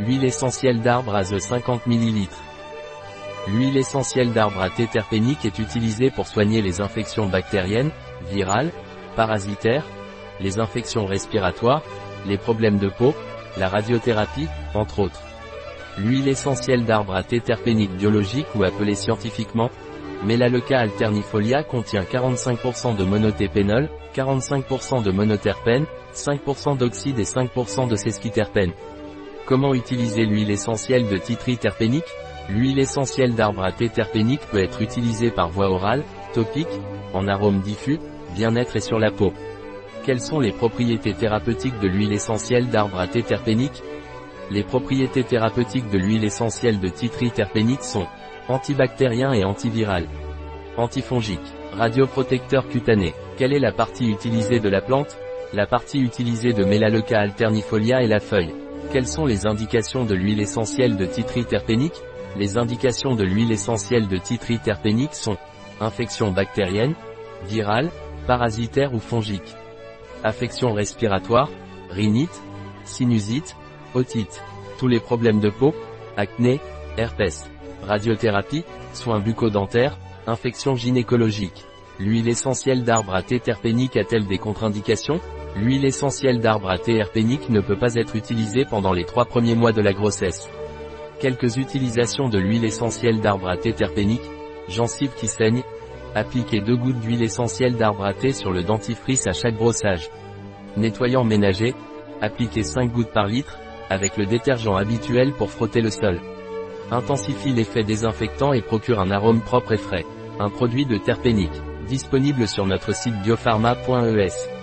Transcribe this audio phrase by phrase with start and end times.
[0.00, 2.28] Huile essentielle d'arbre à 50 ml.
[3.46, 7.92] L'huile essentielle d'arbre à thé terpénique est utilisée pour soigner les infections bactériennes,
[8.28, 8.72] virales,
[9.14, 9.84] parasitaires,
[10.40, 11.82] les infections respiratoires,
[12.26, 13.14] les problèmes de peau,
[13.56, 15.22] la radiothérapie, entre autres.
[15.96, 19.70] L'huile essentielle d'arbre à thé terpénique biologique ou appelée scientifiquement
[20.24, 25.84] Melaleuca alternifolia contient 45% de monotépénol, 45% de monoterpène,
[26.14, 28.72] 5% d'oxyde et 5% de sesquiterpène.
[29.46, 32.08] Comment utiliser l'huile essentielle de titri terpénique?
[32.48, 36.80] L'huile essentielle d'arbre à thé terpénique peut être utilisée par voie orale, topique,
[37.12, 37.98] en arôme diffus,
[38.34, 39.34] bien-être et sur la peau.
[40.04, 43.82] Quelles sont les propriétés thérapeutiques de l'huile essentielle d'arbre à thé terpénique?
[44.50, 48.06] Les propriétés thérapeutiques de l'huile essentielle de titri terpénique sont
[48.48, 50.06] antibactérien et antiviral,
[50.78, 51.40] antifongique,
[51.72, 53.12] radioprotecteur cutané.
[53.36, 55.18] Quelle est la partie utilisée de la plante?
[55.52, 58.54] La partie utilisée de Melaleuca alternifolia est la feuille.
[58.94, 62.00] Quelles sont les indications de l'huile essentielle de titri terpénique
[62.36, 65.36] Les indications de l'huile essentielle de titri terpénique sont
[65.80, 66.94] infection bactérienne,
[67.44, 67.90] virale,
[68.28, 69.56] parasitaire ou fongique.
[70.22, 71.50] Affection respiratoire,
[71.90, 72.40] rhinite,
[72.84, 73.56] sinusite,
[73.94, 74.40] otite,
[74.78, 75.74] tous les problèmes de peau,
[76.16, 76.60] acné,
[76.96, 77.50] herpès,
[77.82, 81.64] radiothérapie, soins bucco-dentaires, infections gynécologiques.
[82.00, 85.20] L'huile essentielle d'arbre à thé terpénique a-t-elle des contre-indications?
[85.56, 89.54] L'huile essentielle d'arbre à thé terpénique ne peut pas être utilisée pendant les trois premiers
[89.54, 90.48] mois de la grossesse.
[91.20, 94.28] Quelques utilisations de l'huile essentielle d'arbre à thé terpénique,
[94.68, 95.62] gencives qui saignent,
[96.16, 100.10] Appliquez deux gouttes d'huile essentielle d'arbre à thé sur le dentifrice à chaque brossage.
[100.76, 101.74] Nettoyant ménager.
[102.20, 103.58] Appliquez 5 gouttes par litre,
[103.90, 106.20] avec le détergent habituel pour frotter le sol.
[106.92, 110.06] Intensifie l'effet désinfectant et procure un arôme propre et frais.
[110.38, 111.60] Un produit de terpénique.
[111.88, 114.53] Disponible sur notre site biopharma.es.